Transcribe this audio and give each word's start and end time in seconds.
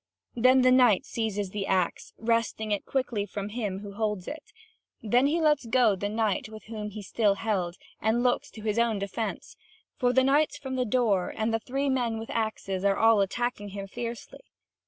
Then 0.35 0.63
the 0.63 0.71
knight 0.71 1.05
seizes 1.05 1.51
the 1.51 1.67
axe, 1.67 2.11
wresting 2.17 2.71
it 2.71 2.87
quickly 2.87 3.27
from 3.27 3.49
him 3.49 3.81
who 3.81 3.93
holds 3.93 4.27
it; 4.27 4.51
then 5.03 5.27
he 5.27 5.39
lets 5.39 5.67
go 5.67 5.95
the 5.95 6.09
knight 6.09 6.47
whom 6.65 6.89
he 6.89 7.03
still 7.03 7.35
held, 7.35 7.75
and 8.01 8.23
looks 8.23 8.49
to 8.49 8.63
his 8.63 8.79
own 8.79 8.97
defence; 8.97 9.57
for 9.97 10.11
the 10.11 10.23
knights 10.23 10.57
from 10.57 10.75
the 10.75 10.85
door, 10.85 11.31
and 11.37 11.53
the 11.53 11.59
three 11.59 11.87
men 11.87 12.17
with 12.17 12.31
axes 12.31 12.83
are 12.83 12.97
all 12.97 13.21
attacking 13.21 13.69
him 13.69 13.85
fiercely. 13.87 14.39